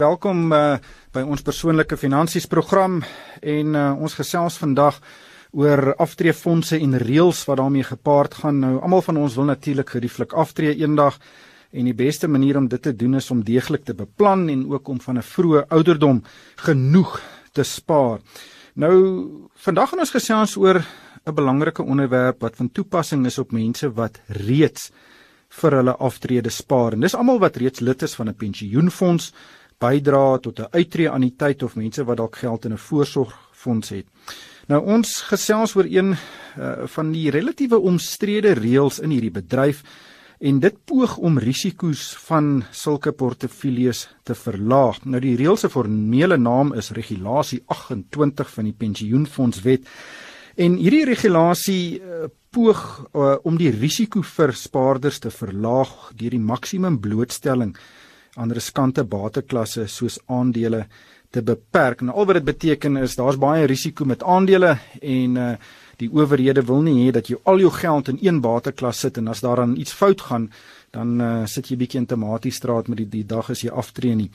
[0.00, 0.78] Welkom uh,
[1.12, 3.02] by ons persoonlike finansies program
[3.44, 4.96] en uh, ons gesels vandag
[5.52, 8.62] oor aftreefondse en reëls wat daarmee gepaard gaan.
[8.62, 11.18] Nou almal van ons wil natuurlik gerieflik aftree eendag
[11.76, 14.88] en die beste manier om dit te doen is om deeglik te beplan en ook
[14.88, 16.22] om van 'n vroeë ouderdom
[16.64, 17.20] genoeg
[17.52, 18.20] te spaar.
[18.74, 18.96] Nou
[19.54, 20.80] vandag gaan ons gesels oor
[21.26, 24.90] 'n belangrike onderwerp wat van toepassing is op mense wat reeds
[25.50, 26.92] vir hulle aftrede spaar.
[26.92, 29.32] En dis almal wat reeds lid is van 'n pensioenfonds
[29.80, 33.88] bydra tot 'n uittreë aan die tyd of mense wat dalk geld in 'n voorsorgfonds
[33.88, 34.06] het.
[34.68, 39.82] Nou ons gesels oor een uh, van die relatiewe omstrede reëls in hierdie bedryf
[40.40, 45.04] en dit poog om risiko's van sulke portefeuilles te verlaag.
[45.04, 49.88] Nou die reël se formele naam is regulasie 28 van die pensioenfondswet.
[50.56, 52.80] En hierdie regulasie uh, poog
[53.14, 57.76] uh, om die risiko vir spaarders te verlaag deur die maksimum blootstelling
[58.34, 60.86] aan riskante bateklasse soos aandele
[61.30, 62.02] te beperk.
[62.02, 65.52] Nou al wat dit beteken is daar's baie risiko met aandele en uh
[66.00, 69.26] die owerhede wil nie hê dat jy al jou geld in een bateklas sit en
[69.28, 70.46] as daar dan iets fout gaan
[70.96, 74.30] dan uh sit jy bietjie in tematiesstraat met die die dag as jy aftree nie.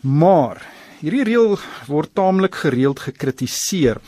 [0.00, 0.62] Maar
[1.02, 4.00] hierdie reël word taamlik gereeld gekritiseer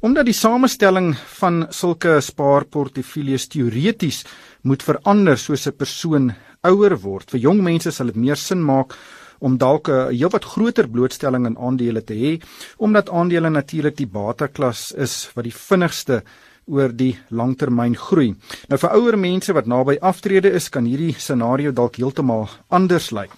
[0.00, 4.22] omdat die samestelling van sulke spaarportefeuilles teoreties
[4.64, 6.32] moet verander soos 'n persoon
[6.66, 7.30] ouer word.
[7.30, 8.96] Vir jong mense sal dit meer sin maak
[9.40, 12.40] om dalk 'n heelwat groter blootstelling aan aandele te hê,
[12.78, 16.22] omdat aandele natuurlik die bateklas is wat die vinnigste
[16.66, 18.34] oor die langtermyn groei.
[18.68, 23.30] Nou vir ouer mense wat naby aftrede is, kan hierdie scenario dalk heeltemal anders lyk.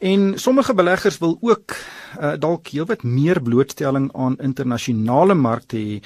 [0.00, 1.76] En sommige beleggers wil ook
[2.20, 6.00] uh, dalk heelwat meer blootstelling aan internasionale markte hê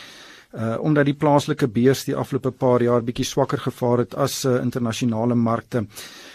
[0.56, 4.56] uh omdat die plaaslike beurs die afgelope paar jaar bietjie swakker gevaar het as uh,
[4.62, 5.86] internasionale markte.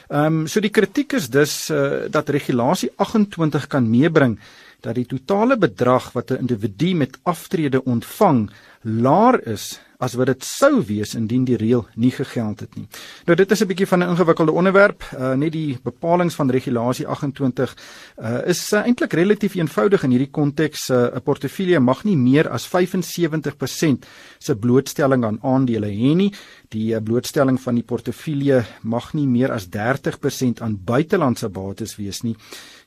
[0.09, 4.39] Ehm um, so die kritiek is dus uh dat regulasie 28 kan meebring
[4.81, 8.49] dat die totale bedrag wat 'n individu met aftrede ontvang
[8.81, 12.87] laer is as wat dit sou wees indien die reël nie gegeld het nie.
[13.25, 15.03] Nou dit is 'n bietjie van 'n ingewikkelde onderwerp.
[15.13, 17.75] Uh net die bepalinge van regulasie 28
[18.17, 20.89] uh is uh, eintlik relatief eenvoudig in hierdie konteks.
[20.89, 24.05] 'n uh, Portefeulje mag nie meer as 75%
[24.39, 26.33] se blootstelling aan aandele hê nie.
[26.69, 32.21] Die uh, blootstelling van die portefeulje mag nie meer as 30% aan buitelandse bates wees
[32.21, 32.35] nie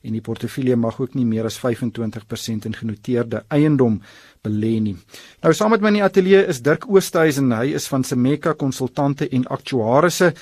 [0.04, 4.00] en die portefeulje mag ook nie meer as 25% in genoteerde eiendom
[4.44, 4.97] belê nie.
[5.42, 9.28] Nou saam met my in die ateljee is Dirk Oosthuizen, hy is van Semeka Konsultante
[9.32, 10.34] en Aktuarisse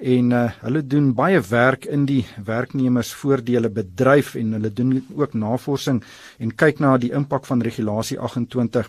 [0.00, 6.00] en uh, hulle doen baie werk in die werknemersvoordele bedryf en hulle doen ook navorsing
[6.40, 8.88] en kyk na die impak van regulasie 28.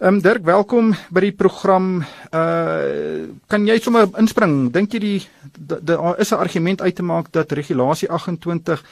[0.00, 2.04] Ehm um, Dirk, welkom by die program.
[2.30, 4.70] Uh kan jy sommer inspring?
[4.72, 5.18] Dink jy die
[5.58, 8.84] daar is 'n argument uit te maak dat regulasie 28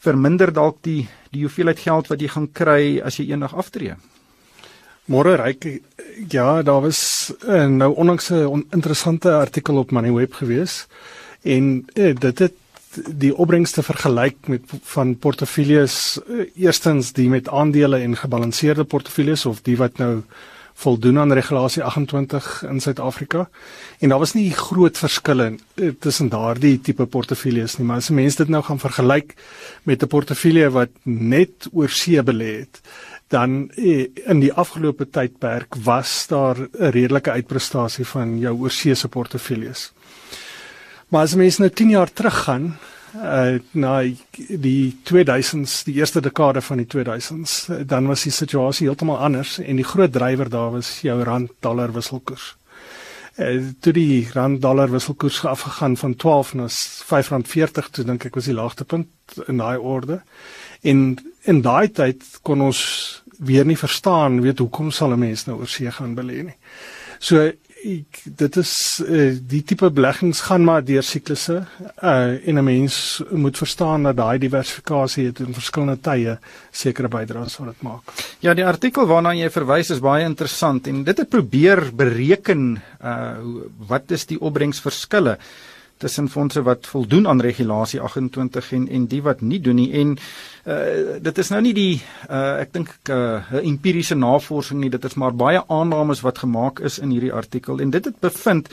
[0.00, 3.94] verminder dalk die die hoeveelheid geld wat jy gaan kry as jy eendag aftree.
[5.10, 5.66] Môre ryk
[6.30, 10.86] ja, daar was uh, nou onlangs 'n on, interessante artikel op Moneyweb gewees
[11.42, 12.54] en uh, dit het
[13.06, 19.62] die opbrengste vergelyk met van portefeuilles uh, eerstens die met aandele en gebalanseerde portefeuilles of
[19.62, 20.22] die wat nou
[20.80, 23.48] voldoen aan regulasie 28 in Suid-Afrika.
[23.98, 28.40] En daar was nie groot verskille eh, tussen daardie tipe portefeuilles nie, maar as mense
[28.40, 29.34] dit nou gaan vergelyk
[29.84, 32.80] met 'n portefeulje wat net oor see belê het,
[33.28, 39.92] dan eh, in die afgelope tydperk was daar 'n redelike uitprestasie van jou oorseese portefeuilles.
[41.08, 42.78] Maar as mense nou 10 jaar teruggaan,
[43.14, 44.02] uh na
[44.36, 49.76] die 2000s, die eerste dekade van die 2000s, dan was die situasie heeltemal anders en
[49.76, 52.56] die groot drywer daar was jou rand dollar wisselkoers.
[53.36, 58.50] Uh toe die rand dollar wisselkoers afgegaan van 12 na R5.40 toe dink ek was
[58.50, 60.22] die laagtepunt in daai orde.
[60.80, 62.80] En in daai tyd kon ons
[63.40, 66.56] weer nie verstaan weet hoekom sal 'n mens nou oor see gaan belê nie.
[67.18, 68.72] So ek dit is
[69.04, 74.16] uh, die tipe beleggings gaan maar deur siklusse uh, en 'n mens moet verstaan dat
[74.16, 76.38] daai diversifikasie het in verskillende tye
[76.70, 78.02] sekere bydraes wat dit maak.
[78.40, 83.38] Ja, die artikel waarna jy verwys is baie interessant en dit het probeer bereken uh,
[83.88, 85.38] wat is die opbrengsverskille
[86.00, 89.90] tussen fondse wat voldoen aan regulasie 28 en en die wat nie doen nie.
[90.00, 92.00] En uh, dit is nou nie die
[92.30, 94.90] uh, ek dink 'n uh, empiriese navorsing nie.
[94.90, 97.80] Dit is maar baie aannames wat gemaak is in hierdie artikel.
[97.80, 98.72] En dit het bevind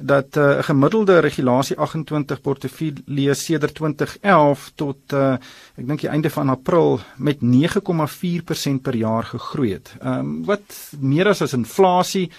[0.00, 5.32] dat uh, 'n gemiddelde regulasie 28 portefeulje sedert 2011 tot uh,
[5.76, 9.94] ek dink die einde van April met 9,4% per jaar gegroei het.
[10.00, 10.62] Ehm um, wat
[11.00, 12.30] meer as as inflasie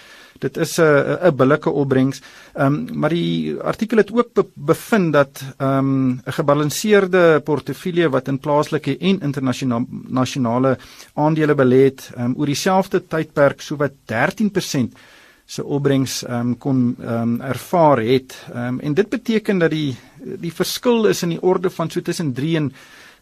[0.42, 2.20] dit is 'n 'n billike opbrengs.
[2.54, 8.08] Ehm um, maar die artikel het ook be, bevind dat ehm um, 'n gebalanseerde portefeulje
[8.10, 10.78] wat in plaaslike en internasionale
[11.14, 14.98] aandele belê het, um, oor dieselfde tydperk sowat 13%
[15.44, 18.36] se opbrengs ehm um, kon ehm um, ervaar het.
[18.52, 22.00] Ehm um, en dit beteken dat die die verskil is in die orde van so
[22.00, 22.72] tussen 3 en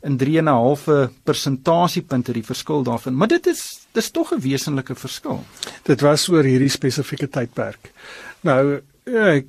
[0.00, 3.16] in 3.5 persentasiepunte die verskil daarvan.
[3.16, 5.44] Maar dit is dis tog 'n wesenlike verskil.
[5.82, 7.92] Dit was oor hierdie spesifieke tydperk.
[8.40, 9.46] Nou ek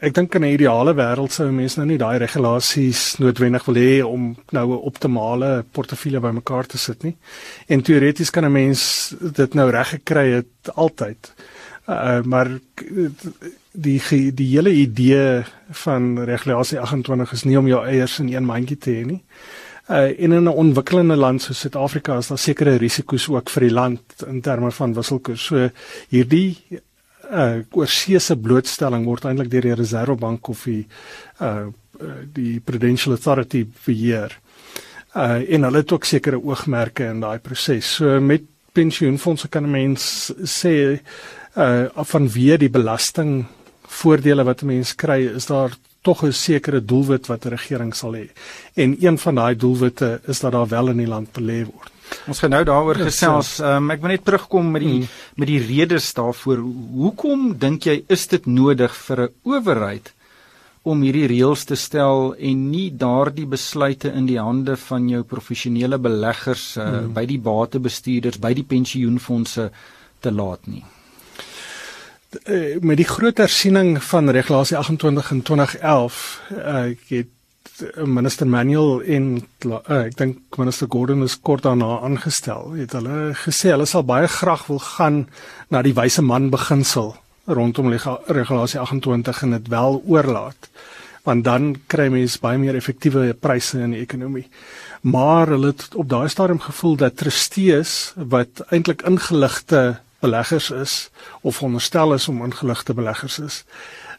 [0.00, 4.04] ek dink in 'n ideale wêreld sou mense nou nie daai regulasies noodwendig wil hê
[4.04, 7.16] om nou 'n optimale portefeulje bymekaar te sit nie.
[7.68, 11.32] En teoreties kan 'n mens dit nou reg gekry het altyd.
[11.86, 12.48] Uh, maar
[13.72, 14.00] die
[14.34, 18.90] die hele idee van regulasie 28 is nie om jou eiers in een mandjie te
[18.90, 19.20] hê nie.
[19.86, 24.00] Uh in 'n ontwikkelende land soos Suid-Afrika is daar sekere risiko's ook vir die land
[24.26, 25.44] in terme van wisselkoers.
[25.44, 25.70] So
[26.08, 26.58] hierdie
[27.30, 30.86] uh oorseese blootstelling word eintlik deur die Reservebank of die
[31.40, 31.66] uh
[32.32, 34.38] die Prudential Authority beheer.
[35.14, 37.94] Uh en hulle het ook sekere oogmerke in daai proses.
[37.94, 38.42] So met
[38.72, 41.00] pensioenfonde kan 'n mens sê
[41.56, 43.46] uh vanweë die belasting
[43.88, 45.72] voordele wat 'n mens kry, is daar
[46.02, 48.28] tog 'n sekere doelwit wat 'n regering sal hê.
[48.74, 51.90] En een van daai doelwitte is dat daar wel in die land belê word.
[52.26, 53.58] Ons gaan nou daaroor gesels.
[53.58, 55.08] Um, ek wil net terugkom met die mm.
[55.36, 56.62] met die redes daarvoor.
[56.94, 60.12] Hoekom dink jy is dit nodig vir 'n owerheid
[60.82, 65.98] om hierdie reëls te stel en nie daardie besluite in die hande van jou professionele
[65.98, 67.12] beleggers uh, mm.
[67.12, 69.70] by die batebestuurders, by die pensioenfonde
[70.20, 70.84] te laat nie?
[72.30, 76.16] Eh, met die groot hersiening van regulasie 28 in 2011
[76.50, 79.28] uh, ek het eh, minister Manuel en
[79.66, 82.74] uh, ek dink minister Gordon is kort daarna aangestel.
[82.80, 85.20] Het hulle gesê hulle sal baie graag wil gaan
[85.70, 87.14] na die wyse man beginsel
[87.46, 90.70] rondom regulasie 28 en dit wel oorlaat
[91.26, 94.44] want dan kry mens baie meer effektiewe pryse in die ekonomie.
[95.02, 101.10] Maar hulle het op daai stadium gevoel dat trustees wat eintlik ingeligte beleggers is
[101.40, 103.64] of veronderstel is om ingeligte beleggers is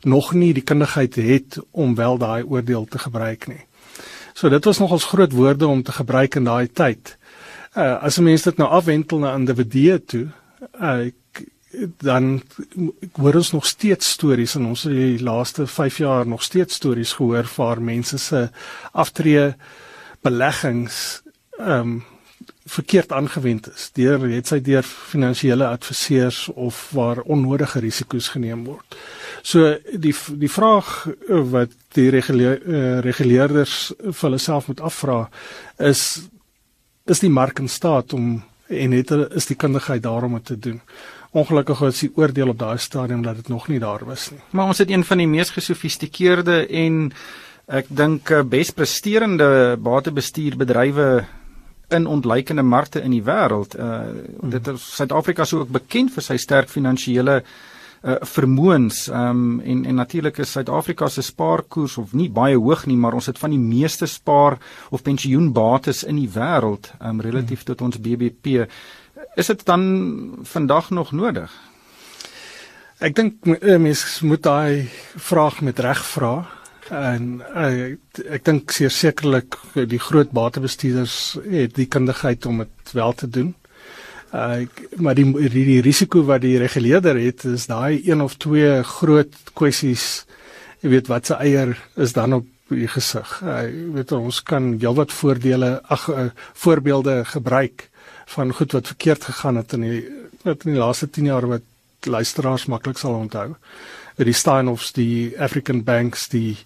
[0.02, 3.64] nog nie die kundigheid het om wel daai oordeel te gebruik nie.
[4.34, 7.18] So dit was nogals groot woorde om te gebruik in daai tyd.
[7.74, 10.28] Uh as 'n mens dit nou afwentel na individue toe,
[10.82, 11.10] uh
[11.98, 12.42] dan
[13.14, 17.14] hoor ons nog steeds stories en ons het die laaste 5 jaar nog steeds stories
[17.14, 18.50] gehoor waar mense se
[18.92, 19.56] aftree
[20.22, 21.22] beleggings
[21.58, 22.06] ehm um,
[22.68, 28.98] verkeerd aangewend is deur het sy deur finansiële adviseurs of waar onnodige risiko's geneem word.
[29.42, 35.24] So die die vraag eh, wat die reguleer, uh, reguleerders vir hulle self moet afvra
[35.78, 36.28] is
[37.08, 40.82] is die mark in staat om en het is die kundigheid daarom om te doen.
[41.32, 44.42] Ongelukkig is die oordeel op daai stadium dat dit nog nie daar was nie.
[44.52, 47.12] Maar ons het een van die mees gesofistikeerde en
[47.68, 51.26] ek dink eh, bespresterende batebestuurbedrywe
[51.88, 53.76] in ontleikende markte in die wêreld.
[53.76, 54.50] Uh hmm.
[54.50, 59.08] dit is Suid-Afrika sou ook bekend vir sy sterk finansiële uh vermoëns.
[59.08, 63.26] Um en en natuurlik is Suid-Afrika se spaarkoers of nie baie hoog nie, maar ons
[63.26, 64.58] het van die meeste spaar
[64.90, 67.74] of pensioenbates in die wêreld um relatief hmm.
[67.74, 68.68] tot ons BBP.
[69.36, 69.82] Is dit dan
[70.44, 71.52] vandag nog nodig?
[73.00, 76.48] Ek dink eh, mense moet daai vraag met reg vra
[76.94, 77.96] en uh,
[78.32, 79.58] ek dink sekerlik
[79.90, 83.56] die groot batebestuurders het die kundigheid om dit wel te doen.
[84.34, 84.68] Uh,
[85.00, 89.36] maar die, die die risiko wat die reguleerder het is daai een of twee groot
[89.56, 90.26] kwessies
[90.84, 93.38] jy weet wat se eier is dan op die gesig.
[93.42, 96.28] Uh, jy weet ons kan heelwat voordele ag uh,
[96.60, 97.88] voorbeelde gebruik
[98.36, 100.02] van goed wat verkeerd gegaan het in die
[100.44, 101.64] wat in die laaste 10 jaar wat
[102.08, 103.56] luisteraars maklik sal onthou
[104.26, 106.58] die Steinhoffs, die African Banks, die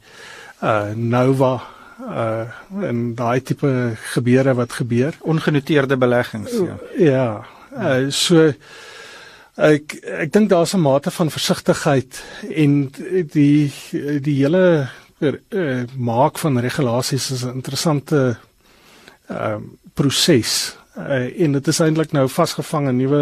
[0.62, 1.62] uh Nova
[2.00, 2.46] uh
[2.82, 6.78] en daai tipe gebeure wat gebeur, ongenoteerde beleggings, ja.
[6.98, 7.46] Ja.
[7.72, 8.52] Uh, so
[9.56, 12.92] ek ek dink daar's 'n mate van versigtigheid en
[13.32, 13.72] die
[14.22, 14.90] die hele
[15.20, 18.38] uh, maak van regulasies is 'n interessante
[19.28, 19.62] ehm uh,
[19.94, 23.22] proses uh, en dit is eintlik nou vasgevang in nuwe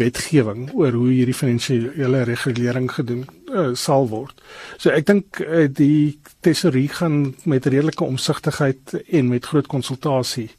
[0.00, 4.40] wetgewing oor hoe hierdie finansiële regulering gedoen uh, sal word.
[4.78, 10.50] So ek dink uh, die tesorie gaan met redelike omsigtigheid en met groot konsultasie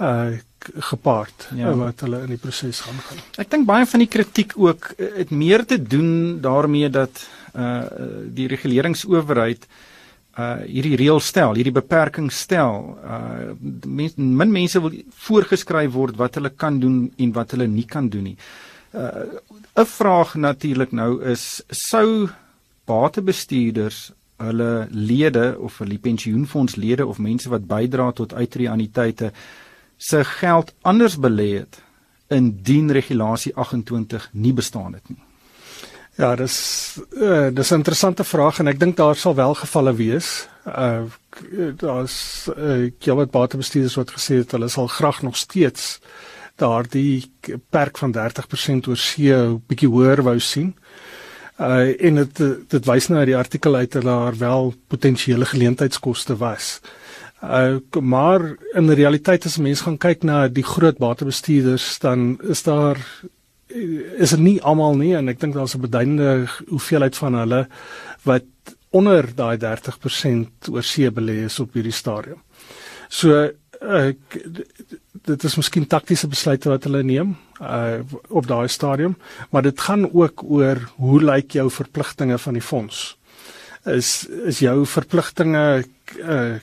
[0.00, 1.70] uh gepaard ja.
[1.72, 3.20] wat hulle in die proses gaan gaan.
[3.40, 7.22] Ek dink baie van die kritiek ook het meer te doen daarmee dat
[7.56, 7.88] uh
[8.28, 9.88] die reguleringsowerheid uh
[10.36, 12.96] hierdie reël stel, hierdie beperking stel.
[13.04, 13.54] Uh
[13.86, 14.94] mens, min mense wil
[15.26, 18.36] voorgeskryf word wat hulle kan doen en wat hulle nie kan doen nie.
[18.94, 19.26] Uh
[19.76, 22.28] 'n vraag natuurlik nou is sou
[22.84, 29.32] batebestuurders hulle lede of hulle pensioenfondslede of mense wat bydra tot uitreaniteite
[29.96, 31.82] se geld anders belê het
[32.28, 35.29] indien regulasie 28 nie bestaan het nie.
[36.20, 36.56] Ja, dis
[37.16, 40.48] uh, dis 'n interessante vraag en ek dink daar sal wel gevalle wees.
[40.68, 41.08] Uh
[41.80, 46.00] daar's uh, wat batebestuurders wat gesê het hulle sal graag nog steeds
[46.56, 47.32] daardie
[47.70, 50.76] perk van 30% oor see 'n bietjie hoër wou sien.
[51.58, 52.36] Uh en dit
[52.68, 56.80] dit wys nou uit die artikel uit dat daar wel potensiële geleentheidskoste was.
[57.42, 62.98] Uh maar in realiteit as mense gaan kyk na die groot batebestuurders dan is daar
[63.70, 67.66] is dit nie almal nie en ek dink daar's 'n beduidende hoeveelheid van hulle
[68.24, 68.44] wat
[68.90, 72.42] onder daai 30% oor see belê is op hierdie stadium.
[73.08, 73.50] So
[73.80, 74.18] ek
[75.26, 79.16] dit is miskien taktiese besluite wat hulle neem uh op daai stadium,
[79.50, 83.16] maar dit gaan ook oor hoe lyk jou verpligtinge van die fonds?
[83.84, 85.84] Is is jou verpligtinge
[86.20, 86.58] uh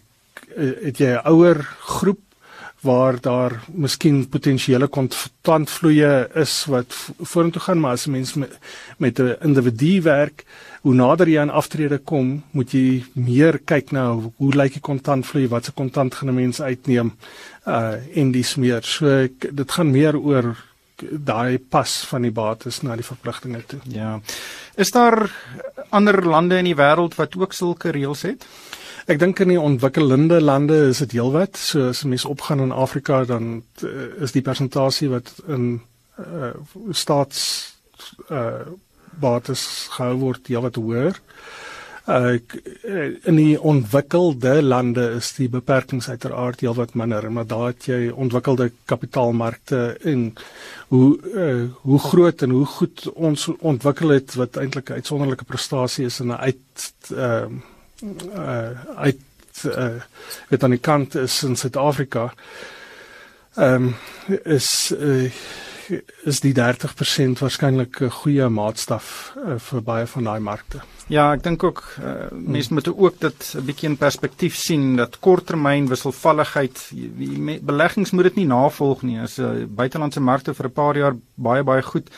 [0.57, 2.26] het jy 'n ouer groep
[2.81, 8.33] waar daar miskien potensiële kontantvloeye is wat vorentoe gaan maar as 'n mens
[8.97, 10.45] met, 'n individu werk
[10.81, 15.47] hoe nader jy aan aftrede kom moet jy meer kyk na hoe lyk die kontantvloei
[15.47, 17.11] wat se kontant gaan 'n mens uitneem
[17.67, 18.83] uh en dis meer.
[18.83, 20.55] So dit gaan meer oor
[21.11, 23.79] daai pas van die bates na die verpligtinge toe.
[23.83, 24.19] Ja.
[24.75, 25.31] Is daar
[25.89, 28.45] ander lande in die wêreld wat ook sulke reëls het
[29.07, 31.55] Ek dink in die ontwikkelende lande is dit heelwat.
[31.55, 35.77] So as mense opgaan in Afrika dan uh, is die persentasie wat in
[36.19, 36.51] uh,
[36.91, 37.45] staats
[38.27, 38.67] uh
[39.17, 39.61] bates
[39.95, 41.15] gehou word heelwat hoër.
[42.11, 42.35] Uh
[43.31, 48.69] in die ontwikkelde lande is die beperkings uiteraard heelwat minder, maar daar het jy ontwikkelde
[48.91, 50.27] kapitaalmarkte en
[50.91, 56.11] hoe uh, hoe groot en hoe goed ons ontwikkel het wat eintlik 'n uitsonderlike prestasie
[56.11, 59.21] is in 'n uit ehm uh, uh uit
[59.65, 60.01] uh
[60.49, 62.33] weet aan die kant is in Suid-Afrika.
[63.55, 63.95] Ehm um,
[64.43, 65.31] is uh
[66.27, 70.81] is die 30% waarskynlik 'n goeie maatstaf uh, vir baie van daai markte.
[71.07, 75.19] Ja, ek dink ook uh, mense moet ook dit 'n bietjie in perspektief sien dat
[75.19, 76.91] korttermyn wisselvalligheid
[77.61, 79.19] beleggings moet dit nie navolg nie.
[79.19, 82.09] As 'n uh, buitelandse markte vir 'n paar jaar baie baie goed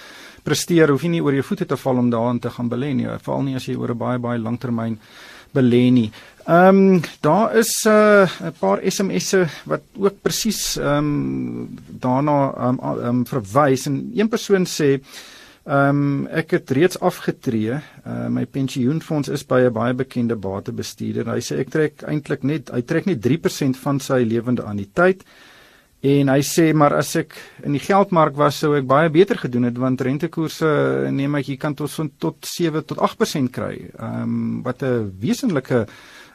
[0.44, 3.08] presteer, hoef jy nie oor jou voete te val om daarin te gaan belê nie,
[3.22, 5.00] veral nie as jy oor 'n baie baie langtermyn
[5.54, 6.12] belê nie.
[6.50, 12.80] Ehm um, daar is 'n uh, paar SMS'e wat ook presies ehm um, daarna ehm
[12.82, 15.00] um, um, verwys en een persoon sê
[15.64, 17.78] ehm um, ek het reeds afgetree.
[18.06, 21.30] Uh, my pensioenfonds is by 'n baie bekende batebestuurder.
[21.30, 25.24] Hy sê ek trek eintlik net hy trek net 3% van sy lewende anniteit.
[26.00, 27.34] En hy sê maar as ek
[27.68, 30.70] in die geldmark was sou ek baie beter gedoen het want rentekoerse
[31.12, 31.92] neem ek jy kan tot
[32.24, 33.74] tot 7 tot 8% kry.
[34.00, 35.88] Ehm um, wat 'n wesenlike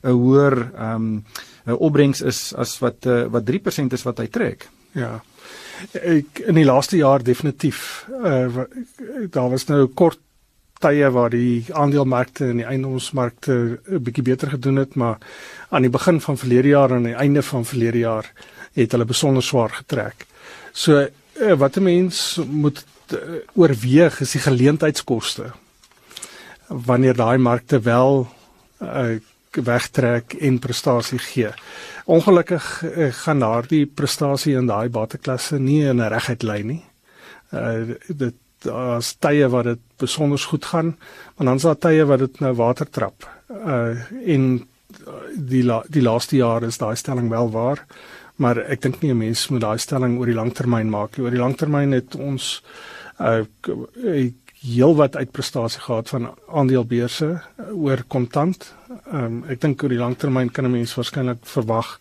[0.04, 1.24] 'n hoër ehm
[1.66, 4.68] um, opbrengs is as wat uh, wat 3% is wat hy trek.
[4.92, 5.22] Ja.
[5.92, 8.68] Ek in die laaste jaar definitief uh,
[9.30, 10.20] daar was nou kort
[10.84, 15.16] tye waar die aandelemarkte en die eiendomsmarkte 'n bietjie beter gedoen het, maar
[15.70, 18.28] aan die begin van verlede jaar en aan die einde van verlede jaar
[18.74, 20.26] het hulle besonder swaar getrek.
[20.72, 23.18] So eh, wat 'n mens moet eh,
[23.54, 25.52] oorweeg is die geleentheidskoste
[26.68, 28.28] wanneer daai markte wel
[28.82, 31.50] uh, wegtrek en prestasie gee.
[32.04, 36.84] Ongelukkig uh, gaan daardie prestasie in daai bateklasse nie in 'n reguit lyn nie.
[37.52, 40.96] Uh dit daar's tye waar dit besonder goed gaan,
[41.36, 43.28] maar dan is daar tye waar dit nou water trap.
[43.48, 44.66] Uh en
[45.36, 47.86] die la, die laaste jare is daai stelling wel waar
[48.36, 51.24] maar ek dink nie 'n mens moet daai stelling oor die langtermyn maak nie.
[51.24, 52.62] Oor die langtermyn het ons
[53.20, 53.44] uh
[54.64, 58.74] heel wat uitprestasie gehad van aandelebeurse uh, oor kontant.
[59.12, 62.00] Um, ek dink oor die langtermyn kan 'n mens waarskynlik verwag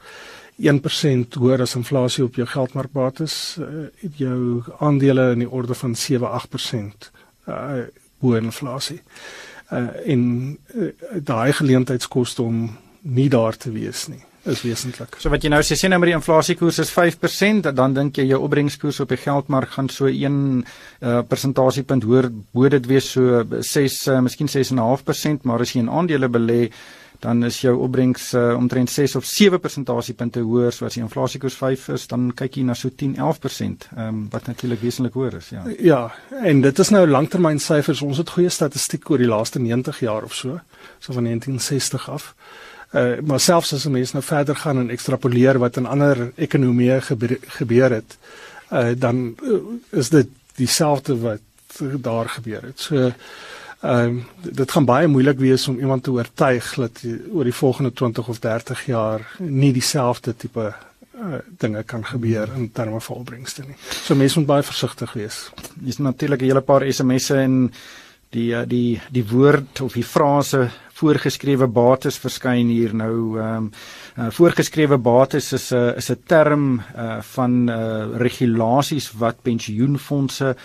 [0.57, 7.11] 1% hoër as inflasie op jou geldmarkbates, uh, jou aandele in die orde van 7-8%
[7.47, 7.83] uh
[8.19, 9.01] bo inflasie.
[9.71, 15.15] Uh en uh, daai geleentheidskoste om nie daar te wees nie is wesentlik.
[15.21, 18.25] So wat jy nou sê, sien nou met die inflasiekoers is 5%, dan dink jy
[18.33, 20.41] jou opbrengskoers op die geldmark gaan so 1
[21.03, 25.91] uh persentasiepunt hoër, moet dit wees so 6 uh, miskien 6.5%, maar as jy in
[25.91, 26.67] aandele belê,
[27.23, 31.55] dan is jou opbrengs uh, omtrent 6 of 7 persentasiepunte hoër, so as die inflasiekoers
[31.55, 35.53] 5 is, dan kyk jy na so 10-11%, ehm um, wat natuurlik wesentlik hoër is,
[35.55, 35.63] ja.
[35.79, 36.01] Ja,
[36.43, 38.03] en dit is nou langtermynsyfers.
[38.03, 40.59] Ons het goeie statistiek oor die laaste 90 jaar of so,
[40.99, 42.33] so van 1960 af.
[42.93, 47.01] Uh, maar selfs as 'n mens nou verder gaan en ekstrapoleer wat in ander ekonomieë
[47.01, 48.17] gebeur, gebeur het,
[48.71, 49.59] uh, dan uh,
[49.89, 51.41] is dit dieselfde wat
[52.01, 52.79] daar gebeur het.
[52.79, 53.11] So
[53.83, 57.01] ehm um, dit gaan baie moeilik wees om iemand te oortuig dat
[57.33, 60.73] oor die volgende 20 of 30 jaar nie dieselfde tipe
[61.15, 63.75] uh, dinge kan gebeur in terme van opbrengste nie.
[64.03, 65.49] So mense moet baie versigtig wees.
[65.75, 67.73] Dis natuurlik 'n hele paar SMS'e en
[68.29, 70.69] die uh, die die woord of die frase
[71.03, 73.71] voorgeskrewe bates verskyn hier nou ehm um,
[74.17, 80.55] uh, voorgeskrewe bates is 'n uh, is 'n term uh, van uh, regulasies wat pensioenfonde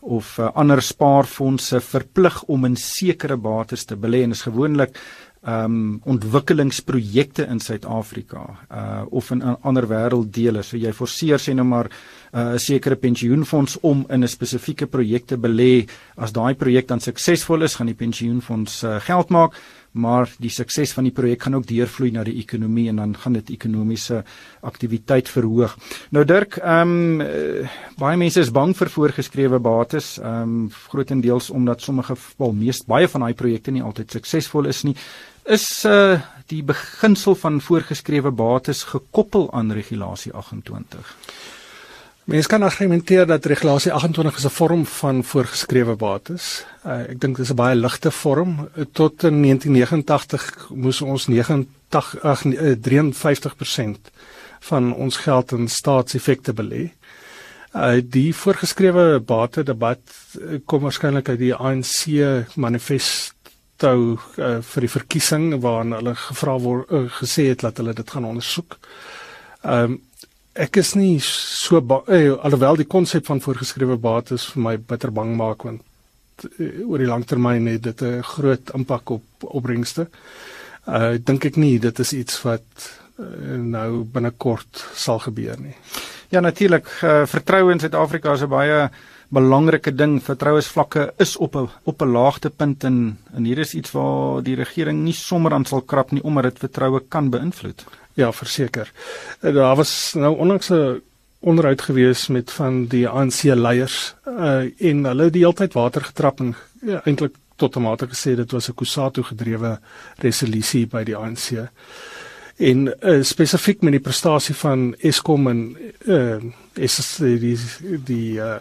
[0.00, 4.98] of uh, ander spaarfondse verplig om in sekere bates te belê en is gewoonlik
[5.46, 10.62] um ontwikkelingsprojekte in Suid-Afrika uh of in, in ander wêrelddele.
[10.62, 11.90] So jy forceer sê nou maar
[12.36, 15.88] 'n uh, sekere pensioenfonds om in 'n spesifieke projek te belê.
[16.16, 19.54] As daai projek dan suksesvol is, gaan die pensioenfonds uh, geld maak
[19.96, 23.38] maar die sukses van die projek gaan ook deurvloei na die ekonomie en dan gaan
[23.38, 24.22] dit ekonomiese
[24.66, 25.76] aktiwiteit verhoog.
[26.12, 31.50] Nou Dirk, ehm um, uh, baie mense is bang vir voorgeskrewe bates, ehm um, grootendeels
[31.50, 34.96] omdat sommige wel meest baie van daai projekte nie altyd suksesvol is nie.
[35.44, 41.14] Is uh die beginsel van voorgeskrewe bates gekoppel aan regulasie 28?
[42.26, 46.64] Mense kan argumenteer dat regulasie 28 is 'n vorm van voorgeskrewe bates.
[46.86, 48.68] Uh, ek dink dis 'n baie ligte vorm.
[48.92, 54.10] Tot in 1989 moes ons 89 ag 53%
[54.60, 56.90] van ons geld in staatseffekte belê.
[57.74, 60.00] Uh die voorgeskrewe bate debat
[60.40, 62.10] uh, kom waarskynlik uit die ANC
[62.56, 68.10] manifesto uh, vir die verkiesing waarin hulle gevra word uh, gesê het dat hulle dit
[68.10, 68.78] gaan ondersoek.
[69.62, 70.05] Ehm um,
[70.56, 75.34] ek is nie so eh, alhoewel die konsep van voorgeskrewe bates vir my bitter bang
[75.36, 75.82] maak want
[76.58, 80.08] eh, oor die langtermyn het dit 'n groot impak op opbrengste.
[80.86, 82.66] Uh dink ek nie dit is iets wat
[83.18, 85.74] uh, nou binnekort sal gebeur nie.
[86.30, 88.90] Ja natuurlik uh, vertroue in Suid-Afrika is 'n baie
[89.28, 90.22] belangrike ding.
[90.22, 95.02] Vertrouensvlakke is op 'n op 'n laagtepunt en en hier is iets waar die regering
[95.02, 97.84] nie sommer aan sal krap nie omdat dit vertroue kan beïnvloed.
[98.16, 98.92] Ja, verseker.
[99.40, 101.02] Eh, daar was nou onlangs 'n
[101.38, 106.02] onderhoud gewees met van die ANC leiers uh, en hulle het die hele tyd water
[106.02, 109.78] getrap en ja, eintlik tot omate gesê dit was 'n Kusatu gedrewe
[110.16, 111.68] resolusie by die ANC.
[112.56, 116.40] En uh, spesifiek met die prestasie van Eskom en uh,
[116.74, 117.58] is die
[118.04, 118.56] die uh,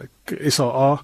[0.47, 1.01] SAA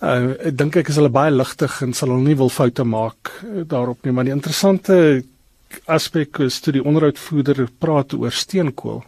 [0.00, 3.44] uh, ek dink ek is hulle baie ligtig en sal hulle nie wil foute maak
[3.66, 5.22] daarop nie, maar die interessante
[5.86, 9.04] aspek is toe die onderhoudvoerder praat oor steenkool.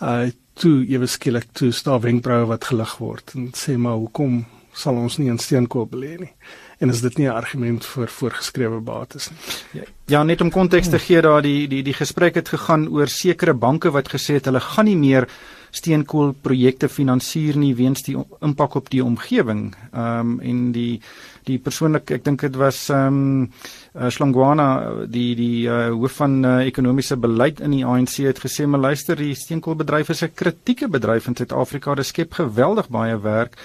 [0.00, 0.30] Uh
[0.60, 4.42] toe ewe skielik toe staan wenkbroue wat gelig word en sê maar hoekom
[4.76, 6.32] sal ons nie in steenkool belê nie?
[6.80, 9.38] En is dit nie 'n argument vir voorgeskrewe bates nie?
[9.80, 13.08] Ja, ja net om konteks te gee daar die die die gesprek het gegaan oor
[13.08, 15.28] sekere banke wat gesê het hulle gaan nie meer
[15.70, 19.70] steenkoolprojekte finansier nie weens die impak op die omgewing.
[19.92, 21.00] Ehm um, en die
[21.48, 23.50] die persoonlik ek dink dit was ehm um,
[23.94, 24.68] uh, Slangwana
[25.06, 29.16] die die uh, hoof van uh, ekonomiese beleid in die ANC het gesê maar luister
[29.16, 31.94] die steenkoolbedryf is 'n kritieke bedryf in Suid-Afrika.
[31.94, 33.56] Dit skep geweldig baie werk.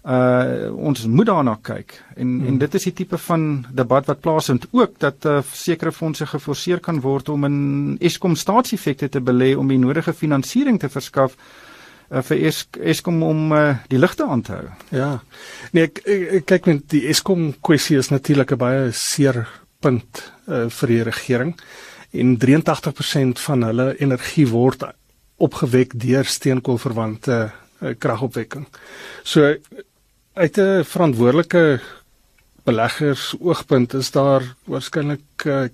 [0.00, 2.46] Uh ons moet daarna kyk en hmm.
[2.48, 6.80] en dit is die tipe van debat wat plaasvind ook dat uh, sekere fondse geforseer
[6.80, 7.58] kan word om in
[8.00, 12.46] Eskom staatseffekte te belê om die nodige finansiering te verskaf uh, vir
[12.80, 14.70] Eskom om uh, die ligte aan te hou.
[14.88, 15.10] Ja.
[15.76, 19.44] Nee, ek, ek, ek kyk met die Eskom kwessie is natuurlik 'n baie seer
[19.80, 21.54] punt uh, vir die regering
[22.10, 24.88] en 83% van hulle energie word
[25.36, 27.36] opgewek deur steenkoolverwante
[27.82, 28.66] uh, kragopwekking.
[29.22, 29.56] So
[30.32, 31.80] uit 'n verantwoordelike
[32.62, 35.64] beleggers oogpunt is daar waarskynlik uh,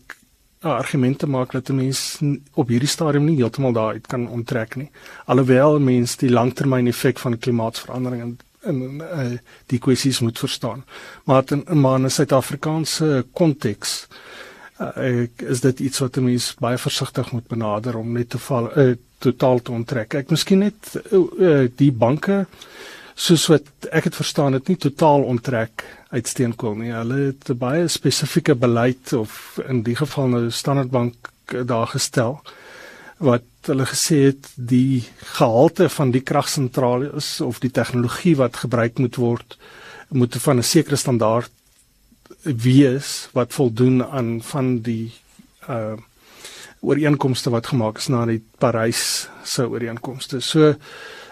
[0.61, 2.19] argumente maak dat 'n mens
[2.55, 4.91] op hierdie stadium nie heeltemal daaruit kan onttrek nie.
[5.25, 10.85] Alhoewel mens die langtermyn effek van klimaatsverandering in in uh, die kwessies moet verstaan.
[11.25, 14.07] Maar in 'n maar 'n Suid-Afrikaanse konteks
[14.81, 18.79] uh, is dit iets wat 'n mens baie versigtig moet benader om net te val
[18.79, 20.15] uh, totaal te onttrek.
[20.15, 22.47] Ek miskien net uh, uh, die banke
[23.17, 26.93] soos wat ek het verstaan dit nie totaal onttrek uit steenkool nie.
[26.93, 32.43] Hulle het 'n baie spesifieke beleid of in die geval nou Standard Bank daar gestel
[33.19, 35.05] wat hulle gesê het die
[35.39, 39.57] gehalte van die kragsentrale is of die tegnologie wat gebruik moet word
[40.09, 41.51] moet van 'n sekere standaard
[42.43, 45.13] wees wat voldoen aan van die
[45.69, 45.97] uh
[46.81, 50.41] ooreenkomste wat gemaak is na die Parys se ooreenkomste.
[50.41, 50.75] So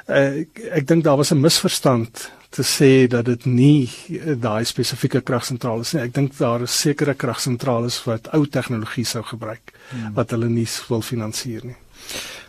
[0.09, 3.91] uh, ek, ek dink daar was 'n misverstand te sê dat dit nie
[4.39, 6.03] daai spesifieke kragsentrale is nie.
[6.03, 10.15] Ek dink daar is sekere kragsentrale wat ou tegnologie sou gebruik hmm.
[10.15, 11.77] wat hulle nie wil finansier nie.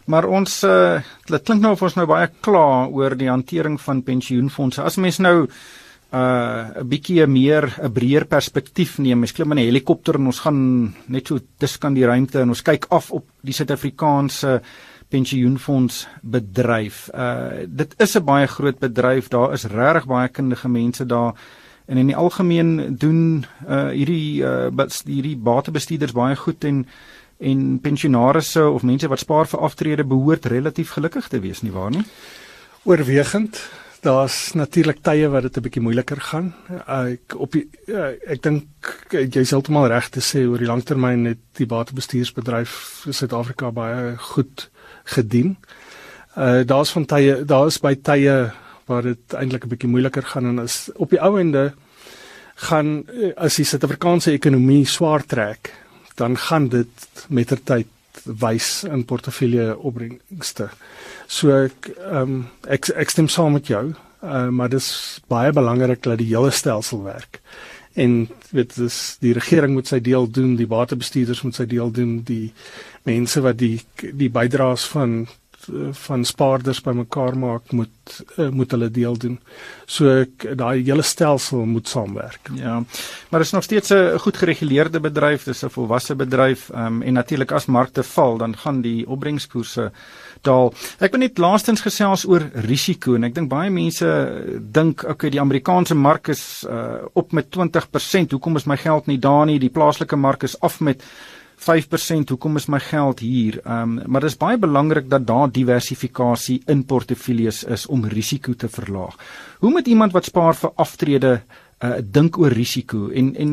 [0.06, 4.04] Maar ons uh, dit klink nou of ons nou baie kla oor die hantering van
[4.06, 4.84] pensioenfonde.
[4.86, 5.48] As mens nou
[6.16, 9.22] uh 'n bietjie meer 'n breër perspektief neem.
[9.22, 12.62] Ons klim in 'n helikopter en ons gaan net so tuskan die ruimte en ons
[12.62, 14.62] kyk af op die Suid-Afrikaanse
[15.10, 17.10] pensioenfonds bedryf.
[17.14, 19.28] Uh dit is 'n baie groot bedryf.
[19.28, 21.34] Daar is regtig baie kundige mense daar
[21.86, 26.86] en in die algemeen doen uh hierdie uh hierdie batebestuurders baie goed en
[27.38, 31.92] en pensionaarsse of mense wat spaar vir aftrede behoort relatief gelukkig te wees nie waar
[31.92, 32.06] nie?
[32.84, 33.60] Oorwegend
[34.06, 36.54] daar's natuurlik tye wat dit 'n bietjie moeiliker gaan.
[36.88, 37.68] Ek op die,
[38.28, 38.66] ek dink
[39.10, 44.70] jy's heeltemal reg te sê oor die langtermyn het die batebestuursbedryf in Suid-Afrika baie goed
[45.06, 45.56] gedien.
[46.36, 48.52] Uh daar's van tye daar's by tye
[48.86, 51.74] waar dit eintlik 'n bietjie moeiliker gaan en is op die ou ende
[52.56, 53.04] gaan
[53.36, 55.74] as die Suid-Afrikaanse ekonomie swaar trek,
[56.16, 57.88] dan gaan dit mettertyd
[58.24, 60.70] wys in portefeulje opbrengste.
[61.28, 62.36] So ek ehm um,
[62.68, 67.04] ek ek stem saam met jou, uh, maar dis baie belangrik dat die hele stelsel
[67.04, 67.42] werk.
[67.96, 72.18] En weet dis die regering moet sy deel doen, die batebestuurders moet sy deel doen,
[72.28, 72.52] die
[73.08, 73.80] mense wat die
[74.12, 75.22] die bydraes van
[76.06, 79.40] van spaarders bymekaar maak moet uh, moet hulle deel doen.
[79.86, 82.50] So daai hele stelsel moet saamwerk.
[82.54, 82.84] Ja.
[83.30, 87.14] Maar dit is nog steeds 'n goed gereguleerde bedryf, dis 'n volwasse bedryf um, en
[87.14, 89.92] natuurlik as markte val, dan gaan die opbrengskoerse
[90.42, 90.74] daal.
[91.00, 94.06] Ek wil net laastens gesels oor risiko en ek dink baie mense
[94.60, 98.36] dink okay die Amerikaanse mark is uh, op met 20%.
[98.36, 99.60] Hoekom is my geld nie daar nie?
[99.60, 101.04] Die plaaslike mark is af met
[101.56, 103.60] 5%, hoekom is my geld hier?
[103.64, 108.54] Ehm um, maar dit is baie belangrik dat daar diversifikasie in portefeuilles is om risiko
[108.54, 109.16] te verlaag.
[109.60, 111.42] Hoe moet iemand wat spaar vir aftrede
[111.84, 113.52] uh dink oor risiko en en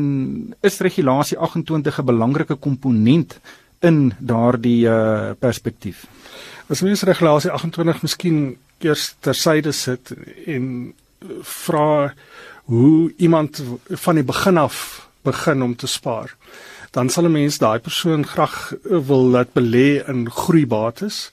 [0.61, 3.39] is regulasie 28 'n belangrike komponent
[3.79, 6.05] in daardie uh perspektief?
[6.67, 10.13] As mens regulasie 28 miskien eers tersyde sit
[10.45, 10.93] en
[11.41, 12.13] vra
[12.65, 16.35] hoe iemand van die begin af begin om te spaar
[16.93, 21.31] dan sal 'n mens daai persoon graag eh, wil laat belê in groeibates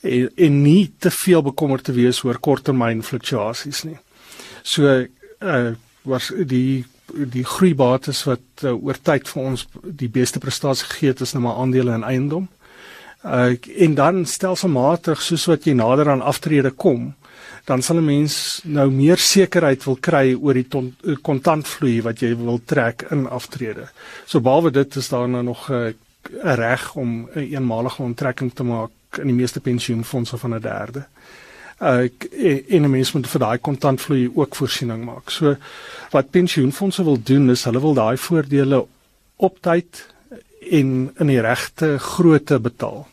[0.00, 3.98] en en nie te veel bekommerd te wees oor korttermyn fluktuasies nie.
[4.62, 5.06] So
[5.40, 11.12] uh was die die groeibates wat uh, oor tyd vir ons die beste prestasie gegee
[11.12, 12.48] het is nou maar aandele en eiendom.
[13.24, 13.54] Uh
[13.86, 17.14] en dan stelselmatig soos wat jy nader aan aftrede kom,
[17.64, 22.36] dan sal 'n mens nou meer sekerheid wil kry oor die eh, kontantvloei wat jy
[22.36, 23.88] wil trek in aftrede.
[24.26, 25.94] So behalwe dit is daar nou nog eh, 'n
[26.46, 30.60] uh, reg om 'n uh, eenmalige onttrekking te maak in die meeste pensioenfonde van 'n
[30.60, 31.06] derde.
[31.82, 32.08] Uh
[32.68, 35.30] en 'n mens moet vir daai kontantvloei ook voorsiening maak.
[35.30, 35.56] So
[36.10, 38.86] wat pensioenfonde wil doen is hulle wil daai voordele
[39.36, 40.06] op tyd
[40.70, 43.06] en in die regte grootte betaal.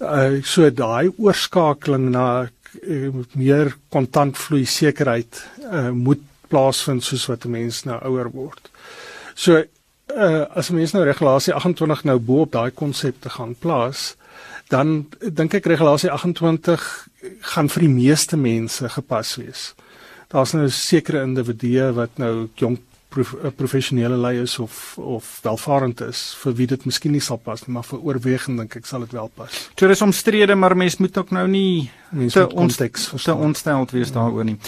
[0.00, 2.48] Uh so daai oorskakeling na
[2.82, 8.70] uh, meer kontantvloei sekerheid uh, moet plaasvind soos wat 'n mens nou ouer word.
[9.34, 9.62] So
[10.16, 14.16] uh, as 'n mens nou regulasie 28 nou bo op daai konsep te gaan plaas,
[14.68, 17.08] dan dink ek regulasie 28
[17.40, 19.74] gaan vir die meeste mense gepas wees.
[20.28, 26.56] Daar's nou sekere individue wat nou jonk prof, professionele leiers of of welvarend is vir
[26.60, 29.30] wie dit miskien nie sal pas nie, maar vir oorwegend dink ek sal dit wel
[29.34, 29.64] pas.
[29.74, 34.44] Dit is omstrede, maar mens moet ook nou nie mense konteks te ontsteld wees daaroor
[34.44, 34.58] nie.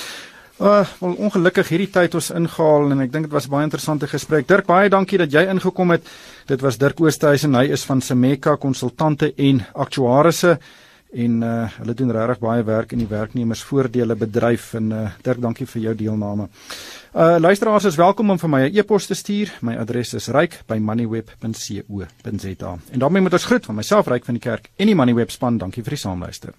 [0.61, 4.45] Uh, wel ongelukkig hierdie tyd ons ingehaal en ek dink dit was baie interessante gesprek.
[4.49, 6.05] Dirk, baie dankie dat jy ingekom het.
[6.51, 10.59] Dit was Dirk Oosthuizen, hy is van Semeka Konsultante en Aktuarisse
[11.17, 15.67] en uh, hulle doen regtig baie werk in die werknemersvoordele bedryf en uh, Dirk, dankie
[15.67, 16.51] vir jou deelname.
[17.11, 19.59] Uh luisteraars is welkom om vir my 'n e-pos te stuur.
[19.61, 22.79] My adres is ryk@moneyweb.co.za.
[22.91, 25.59] En daarmee moet ons groet van myself ryk van die kerk en die Moneyweb span.
[25.59, 26.55] Dankie vir die saamluister.